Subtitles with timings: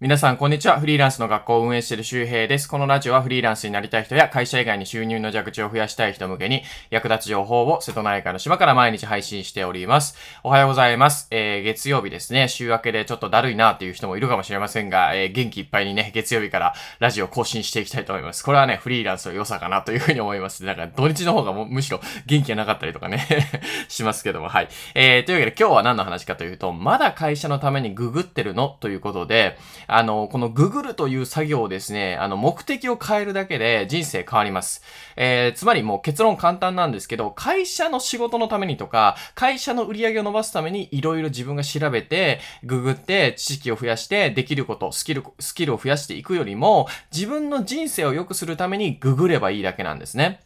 [0.00, 0.78] 皆さん、こんにちは。
[0.78, 2.68] フリーランスの学校を運営している周平です。
[2.68, 10.14] このラジオはフリーランスになりたい人や会社以外に収入の蛇口を増やしたい人向けに役立つ情報を瀬戸内海の島から毎日配信しております。
[10.44, 11.26] おはようございます。
[11.32, 12.46] えー、月曜日ですね。
[12.46, 18.44] 週明けでちょっとだるいなっていう人もいるかもしれませんが、えー、元気いっぱいにね、月曜日からラジオ更新していきたいと思います。
[18.44, 20.62] これはね、フリーランスの良さかなというふうに思います。
[20.64, 23.26] なんか土日の方がもむしろ元気がなかったりとかね
[23.88, 24.68] しますけども、はい。
[24.94, 29.58] えー、というわけで今日は何の話かというと、まだ会社のためにググってるのということで、
[29.88, 34.82] あの、このググるという作業をですね、あの、目的を変えるだけで人生変わります。
[35.16, 50.40] えー、つまりもう結論簡単なんですけど、会社の仕事のためにとか、会社の売り上げを伸ばすためにいろいろ自分が調べて、ググって知識を増やしてできること、スキル、スキルを増やしていくよりも、自分の人生を良くするためにググればいいだけなんですね。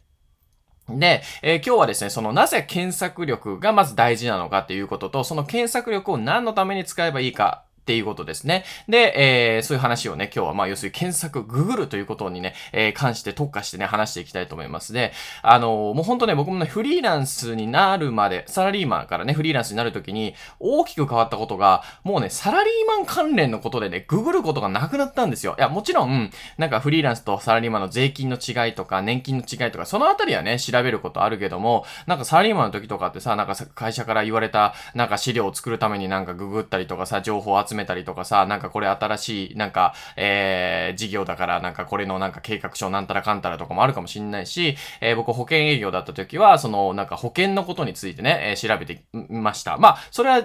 [0.89, 8.65] で、えー、今日はですね、そのなぜ検索力がまず大事なのかっていうことと、その検索力を何のために使えばいいかっていうことですね。
[8.89, 25.57] で、えー、そういう話をね、今日はまあ要するに検索、ググるということにね、えー、関して特化してね、話していきたいと思いますで、あのー、もうほんとね、僕もね、フリーランスになるまで、サラリーマンからね、フリーランスになるときに、大きく変わったことが、もうね、サラリーマン関連のことでね、ググることがなくなったんですよ。
[25.59, 49.77] いや、もちろん、なんかフリーランスとサラリーマンの税金の違いとか、年金の違いとか、そのあたりはね、調べることあるけども、なんかサラリーマンの時とかってさ、なんか会社から言われた、なんか資料を作るためになんかググったりとかさ、情報を集めたりとかさ、なんかこれ新しい、なんか、えー、事業だから、なんかこれのなんか計画書なんたらかんたらとかもあるかもしんないし、えー、僕保険営業だった時は、その、なんか保険のことについてね、えー、調べてみました。
[49.79, 50.43] まあ、それは、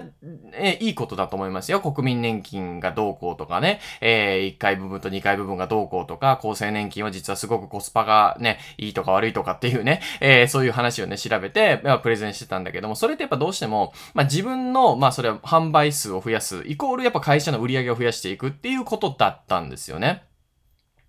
[0.54, 1.80] えー、いいことだと思いますよ。
[1.80, 20.28] 国民年金がどうこうとかね、えー、1回部分と2回部分がどうこうとか、厚生年金は実はすごくコスパがね、いいとか悪いとかっていうね、えー、そういう話をね、調べて、まあ、プレゼンしてたんだけども、それってやっぱどうしても、まあ自分の、まあそれは販売数を増やす、イコールやっぱ会社の売り上げを増やしていくっていうことだったんですよね。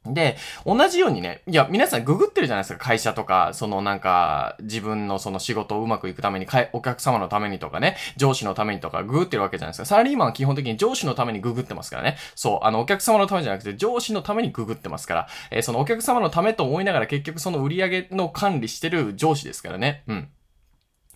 [0.05, 9.85] で、同じようにね、いや、皆さんググってるじゃないですか、会社とか、そのなんか、自分のその仕事をうまくいくために、お客様のためにとかね、上司のためにとか、ググってるわけじゃないですか。
[9.85, 12.17] サラリーマンは基本的に上司のためにググってますからね。
[12.35, 20.03] そう、あの、お客様のためじゃなくて、上司のためにググってますから、えー、そのお客様のためと思いながら結局その売り上げの管理してる上司ですからね。
[20.07, 20.29] うん。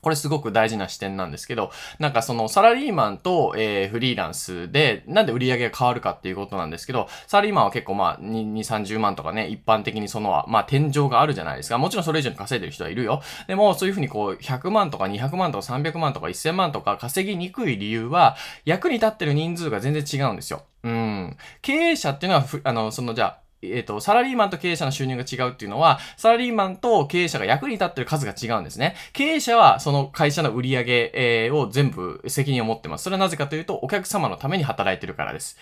[0.04, 11.78] これすごく大事な視点なんですけど、なんかそのサラリーマンと、えー、フリーランスで、なんで売り上げが変わるかっていうことなんですけど、サラリーマンは結構まあ、2、30万とかね、一般的にその、まあ天井があるじゃないですか。
[11.78, 13.22] もちろんそれ以上に稼いでる人はいるよ。
[13.48, 20.64] でも、そういうふうにこう、100万とか200万とか300万とか1000万とか稼ぎにくい理由は、役に立ってる人数が全然違うんですよ。
[20.84, 21.38] うん。
[21.62, 28.96] 経営者っていうのは、あの、そのじゃあ、えっ、ー、と、サラリーマンと経営者の収入が違うっていうのは、サラリーマンと経営者が役に立ってる数が違うんですね。
[29.14, 33.04] 経営者はその会社の売り上げ、を全部責任を持ってます。
[33.04, 35.58] それはなぜかというと、お客様のために働いてるからです。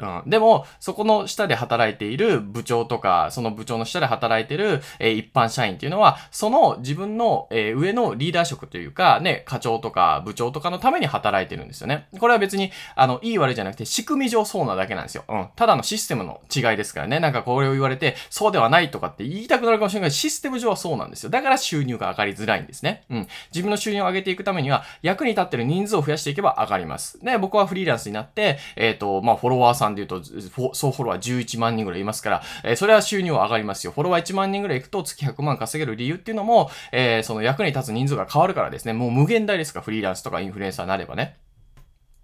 [0.00, 0.30] うん。
[0.30, 12.08] でも、そこの下で働いている部長とか、その部長の下で働いている、えー、一般社員っていうのは、その自分の、えー、上のリーダー職というか、ね、課長とか部長とかのために働いてるんですよね。
[12.18, 15.24] これは別に、あの、いい悪いじゃなくて、仕組み上そうなだけなんですよ。
[15.28, 15.48] うん。
[15.56, 17.20] ただのシステムの違いですからね。
[17.20, 21.30] なんかこれを言われて、そうではないとかって言いたくなるかもしれないけど、システム上はそうなんですよ。
[21.30, 23.04] だから収入が上がりづらいんですね。
[23.10, 23.28] うん。
[23.52, 27.18] 自分の収入を上げていくためには、役に立ってる人数を増やしていけば上がります。
[27.24, 33.92] で、僕はフリーランスになって、えっ、ー、と、まあ、フォロワーさんで言うと、総フォロワー11万人ぐらいいますから、えー、それは収入は上がりますよ。
[33.92, 38.92] フォロワー1万人ぐらいいくと月100万稼げる理由っていうのも、えー、その役に立つ人数が変わるからですね。
[38.92, 41.36] もう無限大ですか、フリーランスとかインフルエンサーになればね。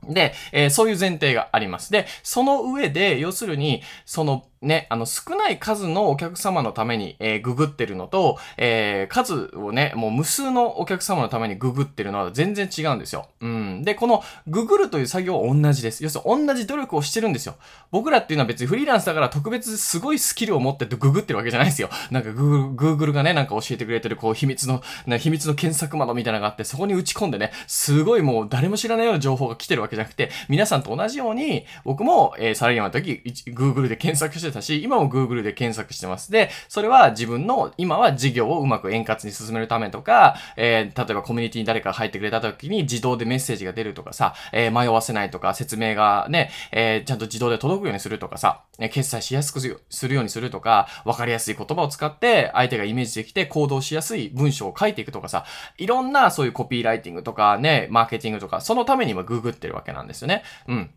[0.09, 1.91] で、えー、そういう前提があります。
[1.91, 13.29] で、その上で、要するに、そのね、あの、少ない数のお客様のために、えー、ググってるのと、えー、数をね、もう無数のお客様のためにググってるのは全然違うんですよ。
[13.41, 13.83] うん。
[13.83, 16.03] で、このググるという作業は同じです。
[16.03, 17.57] 要するに同じ努力をしてるんですよ。
[17.91, 21.91] 僕らっていうのは別にフリーランスだから特別すごいスキルを持ってググってるわけじゃないですよ。
[22.11, 36.31] なんかグーグ、ググルがね、なんか教えてくれてるこう秘密の、ね、秘密の検索窓みたいなのがあって、そこに打ち込んでね、すごいもう誰も知らないような情報が来てるわけじゃなくて、皆さんと同じように、僕も、えー、サラリーマンの時、Google で検索してしてたし、今も Google で検索してます。
[36.31, 49.61] で、それは自分の、今は事業をうまく円滑に進めるためとか、えー、例えばコミュニティに誰かが入ってくれた時に自動でメッセージが出るとかさ、えー、迷わせないとか、説明がね、えー、ちゃんと自動で届くようにするとかさ、決済しやすく
[49.91, 55.45] するようにするとか、わかりやすい言葉を使って相手がイメージできて行動しやすい文章を書いていくとかさ、
[55.79, 60.43] いろんなそういうコピーライティングとかね、マーケティングとか、そのために今ググってるわけなんですよね。
[60.69, 60.91] うん。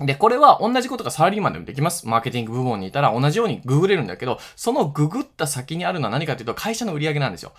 [0.00, 2.08] で、これは同じことがサラリーマンでもできます。
[2.08, 7.52] マーケティング部門にいたら同じようにググれるんだけど、そのググった先にあるのは何かというと会社の売り上げなんですよ。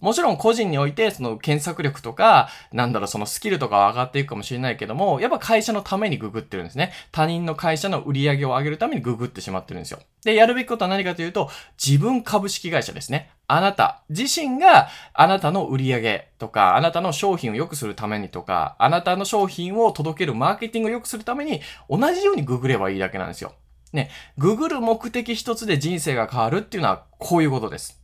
[0.00, 6.92] もちろん個人において、その検索力とか、なんだろ、そのスキルとかは上がっていくかもしれないけども、やっぱ会社のためにググってるんですね。
[7.10, 9.98] 他人の会社の売り上げを上げるためにググってしまってるんですよ。
[10.24, 11.50] で、やるべきことは何かというと、
[11.84, 13.30] 自分株式会社ですね。
[13.48, 23.52] あなた自身があなたの売り上げとか、あなたの商品を良くするためにとか、あなたの商品を届けるマーケティングを良くするために、同じようにググればいいだけなんですよ。
[23.92, 27.98] ね、ググる目的一つで人生が変わるっていうのはこういうことです。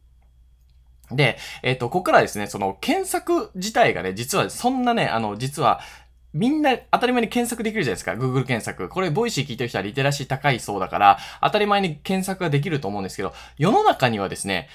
[1.11, 5.81] で、えっ、ー、と、ここからですね、その検索自体がね、実はそんなね、あの、実は、
[6.33, 8.13] みんな当たり前に検索できるじゃないですか。
[8.13, 8.89] Google 検索。
[8.89, 14.69] これ、 Voicy 聞いてる人はリテラシー高いそうだから、当たり前に検索ができると思うんですけど、世の中にはですね、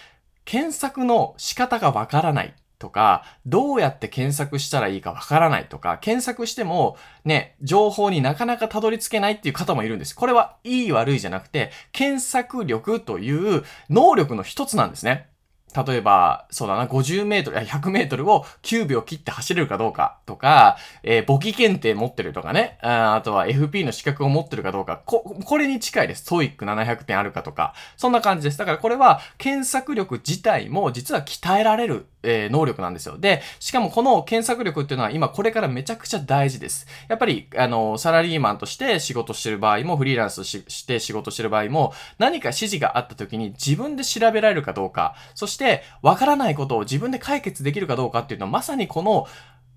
[0.46, 10.16] 検索の仕方がわからないとか、どうやって検索したらいいかわからないとか、検索してもね、情報になかなかたどり着けないっていう方もいるんです。
[10.16, 15.28] これはいい悪いじゃなくて、検索力という能力の一つなんですね。
[15.76, 26.26] 例えば、そうだな、50メートル、100メートルを9秒切って走れるかどうかとか、えー、簿記検定持ってるとかねあ、あとは FP の資格を持ってるかどうか、こ、これに近いです。
[26.26, 28.58] TOEIC 700点あるかとか、そんな感じです。
[28.58, 33.18] だからこれは検索力自体も実は鍛えられるえー、能力なんですよ。
[33.18, 36.88] で、しかもこの検索力っていうのは今これからめちゃくちゃ大事です。
[37.08, 49.28] やっぱり、あの、サラリーマンとして仕事してる場合も、フリーランスして仕事してる場合も、何か指示があった時に自分で調べられるかどうか、そしてわからないことを自分で解決できるかどうかっていうのはまさにこの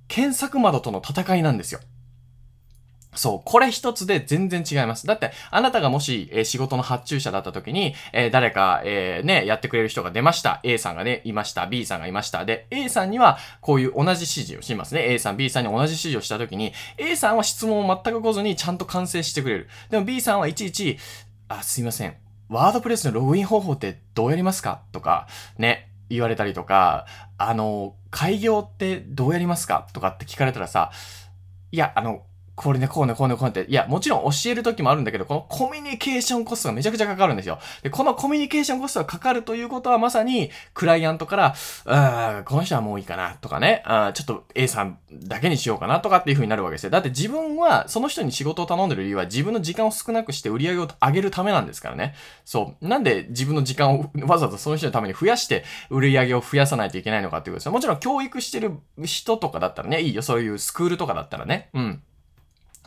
[0.09, 1.81] 検索窓との戦いなんですよ。
[3.15, 5.07] そう、これ一つで全然違います。
[5.07, 10.61] だって、あなたがもし、えー、仕事の発注者だった時に、えー、誰か、えー、ね、やってくれる人が出ました。
[10.63, 11.67] A さんがね、いました。
[11.67, 12.47] B さんがいました。
[12.47, 15.13] で、A さんには、こういう同じ指示をしますね。
[15.13, 19.69] A さん、B さんに同じ指示をした時に、A さんは質問を全く来ずにちゃんと完成してくれる。
[19.91, 20.99] でも B さんはいちいち、
[21.49, 22.17] あ、すいません。
[22.49, 24.83] ワードプレスのログイン方法ってどうやりますか？
[24.91, 25.27] とか、
[25.59, 27.07] ね、言われたりとか、
[27.37, 29.87] あの、開業ってどうやりますか？
[29.93, 30.93] とかって聞かれたらさ、
[31.71, 33.71] いや、あの、これね、こうね、こうね、こうねって。
[33.71, 37.59] いや、もちろん教える時もあるんだけど、このコミュニケーションコストがめちゃくちゃかかるんですよ。
[37.83, 41.55] で、このコミュニケーションコストがかかるということはまさに、クライアントから、
[41.87, 46.91] あこの人はもういいかな、とかね、あちょっと A さんだけにしようかな、とかっていう風になるわけですよ。
[46.91, 52.15] だって自分は、その人に仕事を頼んでる理由は自分の時間を少なくして売り上げを上げるためなんですからね。
[52.45, 52.87] そう。
[52.87, 57.73] なんで自分の時間をわざわざその人のために増やして売り上げを増やさないといけないのかっていうことですよ。
[57.73, 58.73] もちろん教育してる
[59.05, 60.23] 人とかだったらね、いいよ。
[60.23, 61.71] そういうスクールとかだったらね。
[61.73, 62.03] うん。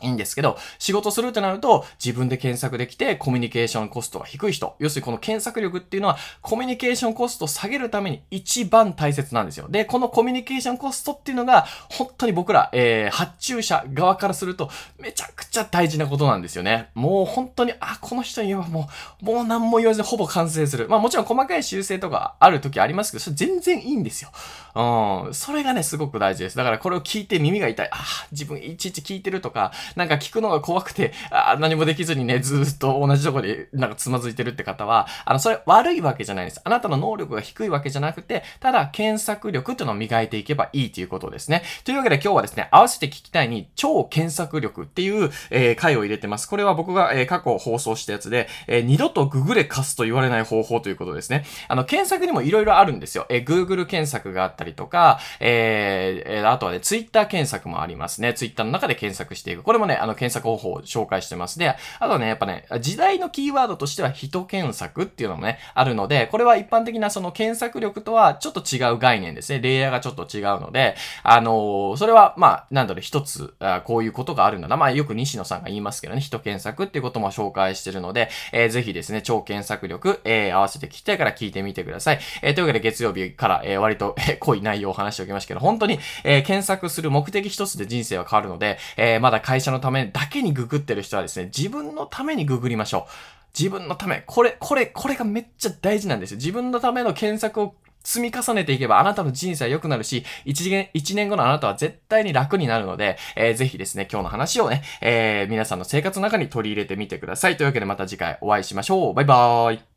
[0.02, 4.76] いいんですけど、仕事するってなると、自分で検索できて、コミュニケーションコストが低い人。
[4.78, 9.68] 要するにこの検索力っていうのは、コミュニケーションコストを下げるために一番大切なんですよ。
[9.68, 16.90] で、このコミュニケーションコストっていうのが、本当に僕ら、えー、発注者側からすると、めちゃくちゃ大事なことなんですよね。
[16.94, 18.88] もう本当に、あ、この人に言えばも
[19.22, 20.88] う、もう何も言わずにほぼ完成する。
[20.88, 24.30] まあもちろん細かい修正とかある時ありますけど、それ全然いいんですよ。
[24.74, 25.34] うん。
[25.34, 26.56] それがね、すごく大事です。
[26.56, 27.88] だからこれを聞いて耳が痛い。
[27.90, 27.96] あ、
[28.32, 36.60] 自分いちいち聞いてるとか、なんか聞くのが怖くて、あ何もできずにね、ずっと同じとこでなんかつまずいてるって方は、あの、それ悪いわけじゃないです。
[36.64, 41.62] あなたの能力が低いわけじゃなくて、ただ検索力っていうのを磨いていけばいいということですね。
[41.84, 46.48] というわけで今日はですね、合わせて聞きたいに超検索力っていう、えー、回を入れてます。
[46.48, 51.44] これは僕が、えー、過去放送したやつで、えー、二度とググレ貸すと言われない方法ということですね。
[51.68, 53.26] あの、検索にも色々あるんですよ。
[53.28, 58.34] えー、Google 検索があったりとか、えー、あとはね、Twitter 検索もありますね。
[58.34, 59.62] Twitter の中で検索していく。
[59.62, 61.58] これこれもね、あの、検索方法を紹介してます。
[61.58, 69.60] で、あとね、やっぱね、時代のキーワードとしては人検索っていうのもね、あるので、これは一般的なその検索力とはちょっと違う概念ですね。
[69.60, 74.78] レイヤーがちょっと違うので、あのー、それは、まあ、なんだろう、一つあ、こういうことがあるんだな。
[74.78, 82.20] まあ、よく西野さんが言いますけどね、人検索っていうことも紹介してるので、えー、ぜひですね、超検索力、えー、合わせて聞きたいから聞いてみてください。
[82.40, 93.12] えー、というわけで月曜日から、えー、割と、えー、濃い内容を話しておきましたけど、本当に、えー、検索する目的一つで人生は変わるので、えー、まだ会社のためだけにググってる人はですね、自分のためにググりましょう。
[93.58, 94.22] 自分のため。
[94.26, 96.36] これ、これ、これがめっちゃ大事なんですよ。
[96.36, 107.56] 自分のための検索を積み重ねていけばあなたの人生は良くなるし、一年、一年後のあなたは絶対に楽になるので、えー、ぜひですね、今日の話をね、えー、皆さんの生活の中に取り入れてみてください。
[107.56, 109.14] というわけでまた次回お会いしましょう。
[109.14, 109.95] バイバーイ。